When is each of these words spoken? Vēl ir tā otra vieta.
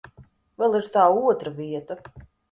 Vēl 0.61 0.77
ir 0.79 0.87
tā 0.95 1.03
otra 1.33 1.51
vieta. 1.59 1.99